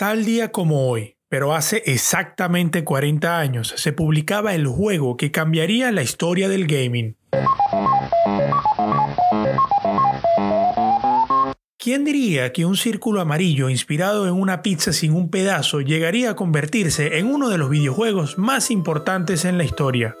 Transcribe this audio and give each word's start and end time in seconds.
Tal 0.00 0.24
día 0.24 0.50
como 0.50 0.88
hoy, 0.88 1.18
pero 1.28 1.54
hace 1.54 1.82
exactamente 1.84 2.84
40 2.84 3.38
años, 3.38 3.74
se 3.76 3.92
publicaba 3.92 4.54
el 4.54 4.66
juego 4.66 5.18
que 5.18 5.30
cambiaría 5.30 5.92
la 5.92 6.00
historia 6.00 6.48
del 6.48 6.66
gaming. 6.66 7.18
¿Quién 11.76 12.06
diría 12.06 12.50
que 12.54 12.64
un 12.64 12.78
círculo 12.78 13.20
amarillo 13.20 13.68
inspirado 13.68 14.26
en 14.26 14.32
una 14.32 14.62
pizza 14.62 14.94
sin 14.94 15.12
un 15.12 15.28
pedazo 15.28 15.82
llegaría 15.82 16.30
a 16.30 16.34
convertirse 16.34 17.18
en 17.18 17.26
uno 17.26 17.50
de 17.50 17.58
los 17.58 17.68
videojuegos 17.68 18.38
más 18.38 18.70
importantes 18.70 19.44
en 19.44 19.58
la 19.58 19.64
historia? 19.64 20.16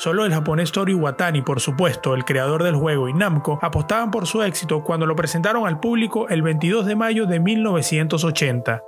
Solo 0.00 0.24
el 0.24 0.32
japonés 0.32 0.72
Toru 0.72 0.92
Iwatani, 0.92 1.42
por 1.42 1.60
supuesto, 1.60 2.14
el 2.14 2.24
creador 2.24 2.62
del 2.62 2.74
juego, 2.74 3.10
y 3.10 3.12
Namco 3.12 3.58
apostaban 3.60 4.10
por 4.10 4.26
su 4.26 4.42
éxito 4.42 4.82
cuando 4.82 5.04
lo 5.04 5.14
presentaron 5.14 5.66
al 5.66 5.78
público 5.78 6.26
el 6.30 6.40
22 6.40 6.86
de 6.86 6.96
mayo 6.96 7.26
de 7.26 7.38
1980. 7.38 8.82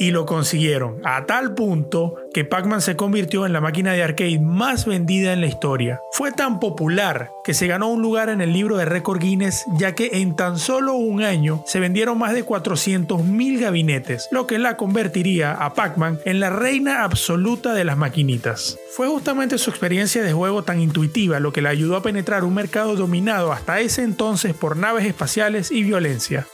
Y 0.00 0.12
lo 0.12 0.24
consiguieron, 0.24 0.96
a 1.04 1.26
tal 1.26 1.52
punto 1.52 2.14
que 2.32 2.46
Pac-Man 2.46 2.80
se 2.80 2.96
convirtió 2.96 3.44
en 3.44 3.52
la 3.52 3.60
máquina 3.60 3.92
de 3.92 4.02
arcade 4.02 4.40
más 4.40 4.86
vendida 4.86 5.34
en 5.34 5.42
la 5.42 5.46
historia. 5.46 6.00
Fue 6.12 6.32
tan 6.32 6.58
popular 6.58 7.30
que 7.44 7.52
se 7.52 7.66
ganó 7.66 7.90
un 7.90 8.00
lugar 8.00 8.30
en 8.30 8.40
el 8.40 8.50
libro 8.50 8.78
de 8.78 8.86
récord 8.86 9.20
Guinness, 9.20 9.66
ya 9.76 9.94
que 9.94 10.08
en 10.14 10.36
tan 10.36 10.58
solo 10.58 10.94
un 10.94 11.22
año 11.22 11.62
se 11.66 11.80
vendieron 11.80 12.16
más 12.16 12.32
de 12.32 12.46
400.000 12.46 13.60
gabinetes, 13.60 14.26
lo 14.30 14.46
que 14.46 14.58
la 14.58 14.78
convertiría 14.78 15.52
a 15.52 15.74
Pac-Man 15.74 16.18
en 16.24 16.40
la 16.40 16.48
reina 16.48 17.04
absoluta 17.04 17.74
de 17.74 17.84
las 17.84 17.98
maquinitas. 17.98 18.78
Fue 18.96 19.06
justamente 19.06 19.58
su 19.58 19.68
experiencia 19.68 20.22
de 20.22 20.32
juego 20.32 20.62
tan 20.62 20.80
intuitiva 20.80 21.40
lo 21.40 21.52
que 21.52 21.60
le 21.60 21.68
ayudó 21.68 21.96
a 21.96 22.02
penetrar 22.02 22.44
un 22.44 22.54
mercado 22.54 22.96
dominado 22.96 23.52
hasta 23.52 23.80
ese 23.80 24.02
entonces 24.02 24.54
por 24.54 24.78
naves 24.78 25.04
espaciales 25.04 25.70
y 25.70 25.82
violencia. 25.82 26.46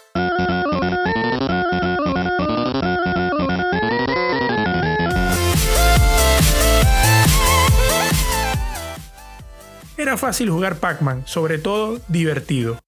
Era 9.99 10.19
fácil 10.19 10.51
jugar 10.51 10.77
Pac-Man, 10.77 11.23
sobre 11.27 11.57
todo 11.59 11.99
divertido. 12.09 12.79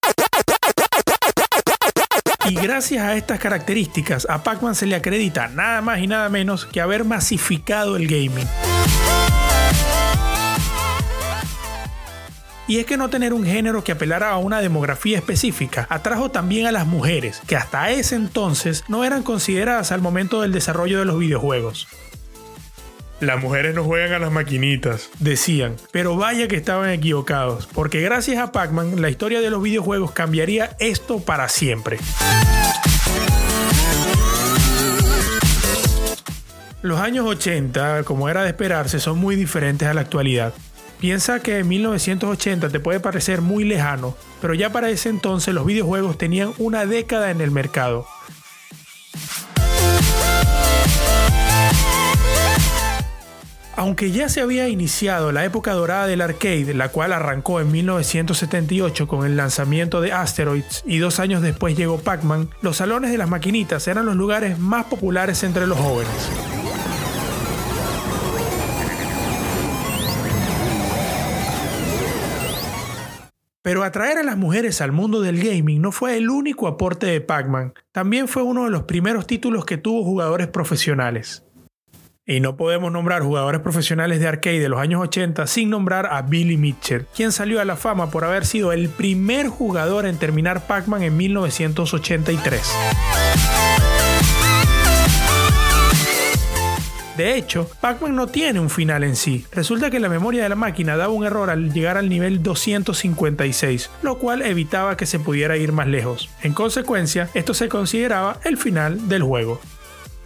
Y 2.47 2.55
gracias 2.55 3.03
a 3.03 3.17
estas 3.17 3.39
características, 3.39 4.27
a 4.29 4.43
Pac-Man 4.43 4.75
se 4.75 4.87
le 4.87 4.95
acredita 4.95 5.49
nada 5.49 5.81
más 5.81 6.01
y 6.01 6.07
nada 6.07 6.29
menos 6.29 6.67
que 6.67 6.83
haber 6.83 7.05
masificado 7.05 7.97
el 7.97 8.07
gaming. 8.07 8.47
Y 12.67 12.79
es 12.79 12.85
que 12.85 12.99
no 12.99 13.09
tener 13.09 13.33
un 13.33 13.47
género 13.47 13.83
que 13.83 13.93
apelara 13.93 14.31
a 14.31 14.37
una 14.37 14.61
demografía 14.61 15.17
específica 15.17 15.87
atrajo 15.89 16.31
también 16.31 16.67
a 16.67 16.73
las 16.73 16.87
mujeres, 16.87 17.41
que 17.47 17.57
hasta 17.57 17.91
ese 17.91 18.17
entonces 18.17 18.85
no 18.89 19.05
eran 19.05 19.23
consideradas 19.23 19.93
al 19.93 20.03
momento 20.03 20.43
del 20.43 20.53
desarrollo 20.53 20.99
de 20.99 21.07
los 21.07 21.19
videojuegos. 21.19 21.89
Las 23.21 23.43
mujeres 23.43 23.75
no 23.75 23.83
juegan 23.83 24.13
a 24.13 24.19
las 24.21 24.31
maquinitas, 24.31 25.11
decían, 25.19 25.75
pero 25.91 26.17
vaya 26.17 26.47
que 26.47 26.55
estaban 26.55 26.91
equivocados, 26.91 27.67
porque 27.67 28.01
gracias 28.01 28.39
a 28.39 28.53
Pac-Man 28.53 29.03
la 29.03 29.11
historia 29.11 29.41
de 29.41 29.51
los 29.51 29.61
videojuegos 29.61 30.13
cambiaría 30.13 30.77
esto 30.79 31.19
para 31.19 31.49
siempre. 31.49 31.99
Los 36.81 37.01
años 37.01 37.27
80, 37.27 38.05
como 38.05 38.29
era 38.29 38.45
de 38.45 38.51
esperarse, 38.51 39.01
son 39.01 39.19
muy 39.19 39.35
diferentes 39.35 39.89
a 39.89 39.95
la 39.95 40.03
actualidad. 40.03 40.55
Piensa 41.01 41.41
que 41.41 41.59
en 41.59 41.67
1980 41.67 42.69
te 42.69 42.79
puede 42.79 43.01
parecer 43.01 43.41
muy 43.41 43.65
lejano, 43.65 44.17
pero 44.41 44.55
ya 44.55 44.71
para 44.71 44.91
ese 44.91 45.09
entonces 45.09 45.53
los 45.55 45.67
videojuegos 45.67 46.19
tenían 46.19 46.53
una 46.59 46.87
década 46.87 47.33
en 47.33 47.41
el 47.41 47.51
mercado. 47.51 48.07
Aunque 53.79 54.11
ya 54.11 54.29
se 54.29 54.41
había 54.41 54.69
iniciado 54.69 55.31
la 55.31 55.45
época 55.45 55.73
dorada 55.73 56.09
del 56.09 56.21
arcade, 56.21 56.75
la 56.75 56.89
cual 56.89 57.13
arrancó 57.13 57.61
en 57.61 57.71
1978 57.71 59.07
con 59.07 59.25
el 59.25 59.37
lanzamiento 59.37 60.01
de 60.01 60.11
Asteroids 60.11 60.83
y 60.85 60.99
dos 60.99 61.21
años 61.21 61.43
después 61.43 61.77
llegó 61.77 62.01
Pac-Man, 62.01 62.49
los 62.61 62.79
salones 62.79 63.13
de 63.13 63.19
las 63.19 63.29
maquinitas 63.29 63.87
eran 63.87 64.07
los 64.07 64.17
lugares 64.17 64.59
más 64.59 64.87
populares 64.87 65.45
entre 65.45 65.69
los 65.69 65.79
jóvenes. 65.79 66.11
Pero 73.63 73.85
atraer 73.85 74.19
a 74.19 74.25
las 74.25 74.37
mujeres 74.37 74.81
al 74.81 74.91
mundo 74.91 75.21
del 75.21 75.41
gaming 75.41 75.81
no 75.81 75.93
fue 75.93 76.17
el 76.17 76.31
único 76.31 76.67
aporte 76.67 77.07
de 77.07 77.21
Pac-Man, 77.21 77.75
también 77.93 78.27
fue 78.27 78.43
uno 78.43 78.65
de 78.65 78.71
los 78.71 78.83
primeros 78.83 79.29
títulos 79.29 79.65
que 79.65 79.77
tuvo 79.77 80.03
jugadores 80.03 80.49
profesionales. 80.49 81.45
Y 82.31 82.41
no 82.41 82.57
podemos 82.57 82.93
nombrar 82.93 83.23
jugadores 83.23 83.63
profesionales 83.63 84.21
de 84.21 84.29
arcade 84.29 84.61
de 84.61 84.69
los 84.69 84.79
años 84.79 85.01
80 85.01 85.47
sin 85.47 85.71
nombrar 85.71 86.05
a 86.13 86.21
Billy 86.21 86.59
Mitchell, 86.59 87.07
quien 87.17 87.33
salió 87.33 87.59
a 87.59 87.65
la 87.65 87.75
fama 87.75 88.11
por 88.11 88.23
haber 88.23 88.45
sido 88.45 88.73
el 88.73 88.91
primer 88.91 89.49
jugador 89.49 90.05
en 90.05 90.19
terminar 90.19 90.67
Pac-Man 90.67 91.03
en 91.05 91.17
1983. 91.17 92.61
De 97.17 97.35
hecho, 97.35 97.67
Pac-Man 97.81 98.15
no 98.15 98.27
tiene 98.27 98.61
un 98.61 98.69
final 98.69 99.05
en 99.05 99.17
sí. 99.17 99.47
Resulta 99.51 99.91
que 99.91 99.99
la 99.99 100.11
memoria 100.11 100.43
de 100.43 100.51
la 100.51 100.55
máquina 100.55 100.99
daba 100.99 101.15
un 101.15 101.25
error 101.25 101.49
al 101.49 101.73
llegar 101.73 101.97
al 101.97 102.11
nivel 102.11 102.43
256, 102.43 103.91
lo 104.03 104.19
cual 104.19 104.43
evitaba 104.43 104.99
que 104.99 105.07
se 105.07 105.19
pudiera 105.19 105.57
ir 105.57 105.73
más 105.73 105.87
lejos. 105.87 106.29
En 106.43 106.53
consecuencia, 106.53 107.31
esto 107.33 107.55
se 107.55 107.71
consideraba 107.71 108.39
el 108.45 108.59
final 108.59 109.09
del 109.09 109.23
juego. 109.23 109.63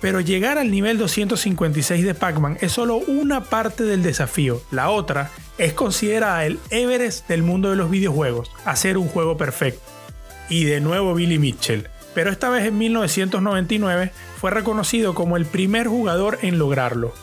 Pero 0.02 0.20
llegar 0.20 0.58
al 0.58 0.70
nivel 0.70 0.98
256 0.98 2.04
de 2.04 2.14
Pac-Man 2.14 2.58
es 2.60 2.72
solo 2.72 2.96
una 2.96 3.44
parte 3.44 3.84
del 3.84 4.02
desafío. 4.02 4.60
La 4.72 4.90
otra 4.90 5.30
es 5.58 5.74
considerada 5.74 6.44
el 6.44 6.58
Everest 6.70 7.28
del 7.28 7.44
mundo 7.44 7.70
de 7.70 7.76
los 7.76 7.88
videojuegos, 7.88 8.50
hacer 8.64 8.98
un 8.98 9.06
juego 9.08 9.36
perfecto. 9.36 9.80
Y 10.50 10.64
de 10.64 10.80
nuevo 10.80 11.14
Billy 11.14 11.38
Mitchell. 11.38 11.86
Pero 12.14 12.30
esta 12.30 12.50
vez 12.50 12.66
en 12.66 12.76
1999 12.78 14.10
fue 14.38 14.50
reconocido 14.50 15.14
como 15.14 15.36
el 15.36 15.46
primer 15.46 15.86
jugador 15.86 16.40
en 16.42 16.58
lograrlo. 16.58 17.14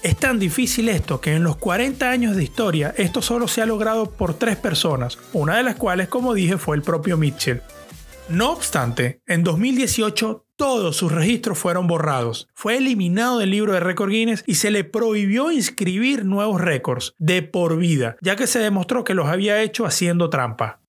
Es 0.02 0.16
tan 0.16 0.38
difícil 0.38 0.88
esto 0.88 1.20
que 1.20 1.34
en 1.34 1.44
los 1.44 1.56
40 1.56 2.10
años 2.10 2.34
de 2.34 2.42
historia 2.42 2.94
esto 2.96 3.20
solo 3.20 3.48
se 3.48 3.60
ha 3.60 3.66
logrado 3.66 4.10
por 4.10 4.32
tres 4.32 4.56
personas, 4.56 5.18
una 5.34 5.58
de 5.58 5.62
las 5.62 5.76
cuales 5.76 6.08
como 6.08 6.32
dije 6.32 6.56
fue 6.56 6.76
el 6.76 6.82
propio 6.82 7.18
Mitchell. 7.18 7.60
No 8.30 8.52
obstante, 8.52 9.20
en 9.26 9.44
2018 9.44 10.46
todos 10.56 10.96
sus 10.96 11.12
registros 11.12 11.58
fueron 11.58 11.86
borrados. 11.86 12.48
Fue 12.54 12.78
eliminado 12.78 13.38
del 13.38 13.50
libro 13.50 13.74
de 13.74 13.80
récord 13.80 14.10
Guinness 14.10 14.44
y 14.46 14.54
se 14.54 14.70
le 14.70 14.84
prohibió 14.84 15.50
inscribir 15.50 16.24
nuevos 16.24 16.60
récords 16.60 17.14
de 17.18 17.42
por 17.42 17.76
vida, 17.76 18.16
ya 18.22 18.36
que 18.36 18.46
se 18.46 18.58
demostró 18.58 19.04
que 19.04 19.14
los 19.14 19.28
había 19.28 19.62
hecho 19.62 19.84
haciendo 19.84 20.30
trampa. 20.30 20.79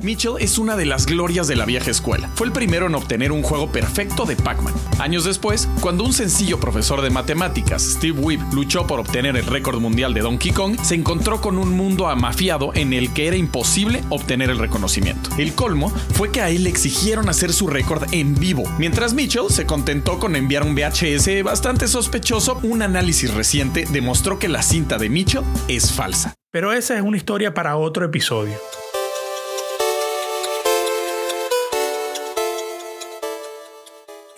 Mitchell 0.00 0.34
es 0.38 0.58
una 0.58 0.76
de 0.76 0.86
las 0.86 1.06
glorias 1.06 1.48
de 1.48 1.56
la 1.56 1.64
vieja 1.64 1.90
escuela. 1.90 2.30
Fue 2.34 2.46
el 2.46 2.52
primero 2.52 2.86
en 2.86 2.94
obtener 2.94 3.32
un 3.32 3.42
juego 3.42 3.70
perfecto 3.72 4.24
de 4.24 4.36
Pac-Man. 4.36 4.74
Años 4.98 5.24
después, 5.24 5.68
cuando 5.80 6.04
un 6.04 6.12
sencillo 6.12 6.60
profesor 6.60 7.02
de 7.02 7.10
matemáticas, 7.10 7.82
Steve 7.82 8.18
Weeb, 8.20 8.40
luchó 8.52 8.86
por 8.86 9.00
obtener 9.00 9.36
el 9.36 9.46
récord 9.46 9.80
mundial 9.80 10.14
de 10.14 10.20
Donkey 10.20 10.52
Kong, 10.52 10.78
se 10.82 10.94
encontró 10.94 11.40
con 11.40 11.58
un 11.58 11.76
mundo 11.76 12.08
amafiado 12.08 12.72
en 12.74 12.92
el 12.92 13.12
que 13.12 13.26
era 13.26 13.36
imposible 13.36 14.04
obtener 14.08 14.50
el 14.50 14.58
reconocimiento. 14.58 15.30
El 15.36 15.54
colmo 15.54 15.90
fue 16.14 16.30
que 16.30 16.40
a 16.40 16.50
él 16.50 16.64
le 16.64 16.70
exigieron 16.70 17.28
hacer 17.28 17.52
su 17.52 17.66
récord 17.66 18.04
en 18.12 18.34
vivo, 18.34 18.64
mientras 18.78 19.14
Mitchell 19.14 19.50
se 19.50 19.66
contentó 19.66 20.18
con 20.18 20.36
enviar 20.36 20.62
un 20.62 20.74
VHS 20.74 21.42
bastante 21.42 21.88
sospechoso. 21.88 22.60
Un 22.62 22.82
análisis 22.82 23.34
reciente 23.34 23.84
demostró 23.90 24.38
que 24.38 24.48
la 24.48 24.62
cinta 24.62 24.96
de 24.96 25.08
Mitchell 25.08 25.42
es 25.66 25.92
falsa. 25.92 26.34
Pero 26.50 26.72
esa 26.72 26.96
es 26.96 27.02
una 27.02 27.16
historia 27.16 27.52
para 27.52 27.76
otro 27.76 28.06
episodio. 28.06 28.54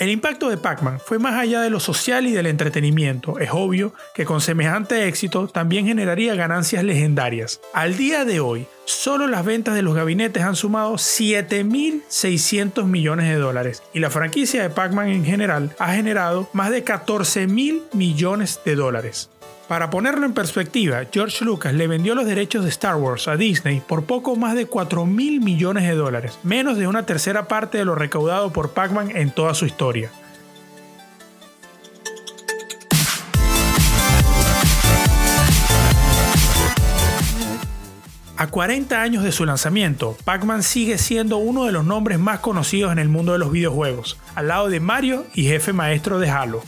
El 0.00 0.08
impacto 0.08 0.48
de 0.48 0.56
Pac-Man 0.56 0.98
fue 0.98 1.18
más 1.18 1.34
allá 1.34 1.60
de 1.60 1.68
lo 1.68 1.78
social 1.78 2.26
y 2.26 2.32
del 2.32 2.46
entretenimiento. 2.46 3.38
Es 3.38 3.50
obvio 3.52 3.92
que 4.14 4.24
con 4.24 4.40
semejante 4.40 5.06
éxito 5.06 5.46
también 5.46 5.84
generaría 5.84 6.34
ganancias 6.34 6.82
legendarias. 6.84 7.60
Al 7.74 7.98
día 7.98 8.24
de 8.24 8.40
hoy, 8.40 8.66
solo 8.86 9.26
las 9.26 9.44
ventas 9.44 9.74
de 9.74 9.82
los 9.82 9.94
gabinetes 9.94 10.42
han 10.42 10.56
sumado 10.56 10.94
7.600 10.94 12.86
millones 12.86 13.28
de 13.28 13.34
dólares 13.34 13.82
y 13.92 13.98
la 13.98 14.08
franquicia 14.08 14.62
de 14.62 14.70
Pac-Man 14.70 15.10
en 15.10 15.26
general 15.26 15.76
ha 15.78 15.92
generado 15.92 16.48
más 16.54 16.70
de 16.70 16.82
14.000 16.82 17.82
millones 17.92 18.58
de 18.64 18.76
dólares. 18.76 19.28
Para 19.70 19.88
ponerlo 19.88 20.26
en 20.26 20.34
perspectiva, 20.34 21.02
George 21.12 21.44
Lucas 21.44 21.72
le 21.72 21.86
vendió 21.86 22.16
los 22.16 22.26
derechos 22.26 22.64
de 22.64 22.70
Star 22.70 22.96
Wars 22.96 23.28
a 23.28 23.36
Disney 23.36 23.80
por 23.80 24.02
poco 24.02 24.34
más 24.34 24.56
de 24.56 24.66
4 24.66 25.06
mil 25.06 25.40
millones 25.40 25.84
de 25.84 25.94
dólares, 25.94 26.40
menos 26.42 26.76
de 26.76 26.88
una 26.88 27.06
tercera 27.06 27.46
parte 27.46 27.78
de 27.78 27.84
lo 27.84 27.94
recaudado 27.94 28.52
por 28.52 28.70
Pac-Man 28.72 29.12
en 29.14 29.30
toda 29.30 29.54
su 29.54 29.66
historia. 29.66 30.10
A 38.36 38.48
40 38.48 39.00
años 39.00 39.22
de 39.22 39.30
su 39.30 39.44
lanzamiento, 39.44 40.16
Pac-Man 40.24 40.64
sigue 40.64 40.98
siendo 40.98 41.36
uno 41.36 41.66
de 41.66 41.70
los 41.70 41.84
nombres 41.84 42.18
más 42.18 42.40
conocidos 42.40 42.90
en 42.90 42.98
el 42.98 43.08
mundo 43.08 43.34
de 43.34 43.38
los 43.38 43.52
videojuegos, 43.52 44.18
al 44.34 44.48
lado 44.48 44.68
de 44.68 44.80
Mario 44.80 45.26
y 45.32 45.44
jefe 45.44 45.72
maestro 45.72 46.18
de 46.18 46.28
Halo. 46.28 46.60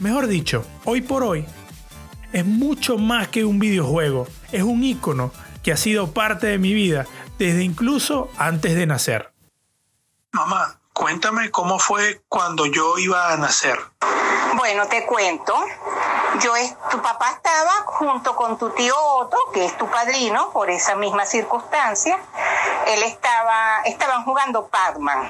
Mejor 0.00 0.26
dicho, 0.26 0.66
hoy 0.84 1.00
por 1.00 1.22
hoy, 1.22 1.46
es 2.32 2.44
mucho 2.44 2.98
más 2.98 3.28
que 3.28 3.44
un 3.44 3.58
videojuego, 3.58 4.26
es 4.52 4.62
un 4.62 4.84
icono 4.84 5.32
que 5.62 5.72
ha 5.72 5.76
sido 5.76 6.12
parte 6.12 6.46
de 6.46 6.58
mi 6.58 6.72
vida 6.72 7.06
desde 7.38 7.62
incluso 7.62 8.30
antes 8.36 8.74
de 8.74 8.86
nacer. 8.86 9.32
Mamá, 10.32 10.80
cuéntame 10.92 11.50
cómo 11.50 11.78
fue 11.78 12.22
cuando 12.28 12.66
yo 12.66 12.98
iba 12.98 13.32
a 13.32 13.36
nacer. 13.36 13.78
Bueno, 14.56 14.86
te 14.88 15.06
cuento. 15.06 15.54
Yo 16.40 16.52
tu 16.90 17.02
papá 17.02 17.30
estaba 17.30 17.72
junto 17.86 18.36
con 18.36 18.56
tu 18.56 18.70
tío 18.70 18.94
Otto, 18.96 19.36
que 19.52 19.64
es 19.64 19.76
tu 19.76 19.86
padrino, 19.88 20.50
por 20.50 20.70
esa 20.70 20.94
misma 20.94 21.26
circunstancia. 21.26 22.18
Él 22.86 23.02
estaba, 23.02 23.82
estaban 23.84 24.24
jugando 24.24 24.68
Pac-Man. 24.68 25.28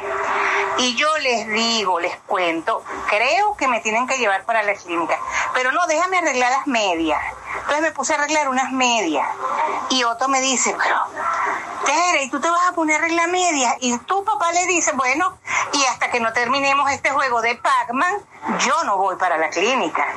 Y 0.79 0.95
yo 0.97 1.09
les 1.19 1.49
digo, 1.49 2.01
les 2.01 2.17
cuento, 2.27 2.83
creo 3.09 3.57
que 3.57 3.67
me 3.69 3.81
tienen 3.81 4.07
que 4.07 4.19
llevar 4.19 4.45
para 4.45 4.63
la 4.63 4.75
clínica. 4.75 5.19
Pero 5.61 5.73
no, 5.73 5.87
déjame 5.87 6.17
arreglar 6.17 6.51
las 6.53 6.67
medias. 6.67 7.21
Entonces 7.55 7.83
me 7.83 7.93
puse 7.93 8.15
a 8.15 8.17
arreglar 8.17 8.49
unas 8.49 8.73
medias. 8.73 9.29
Y 9.91 10.03
Otto 10.05 10.27
me 10.27 10.41
dice, 10.41 10.75
pero, 10.83 10.97
Tere, 11.85 12.25
¿y 12.25 12.31
tú 12.31 12.41
te 12.41 12.49
vas 12.49 12.67
a 12.67 12.73
poner 12.73 12.97
a 12.97 13.05
arreglar 13.05 13.29
medias? 13.29 13.75
Y 13.81 13.99
tu 13.99 14.25
papá 14.25 14.53
le 14.53 14.65
dice, 14.65 14.93
bueno, 14.93 15.39
y 15.75 15.85
hasta 15.85 16.11
que 16.11 16.19
no 16.19 16.33
terminemos 16.33 16.91
este 16.91 17.11
juego 17.11 17.43
de 17.43 17.57
Pac-Man, 17.57 18.15
yo 18.61 18.85
no 18.85 18.97
voy 18.97 19.17
para 19.17 19.37
la 19.37 19.51
clínica. 19.51 20.17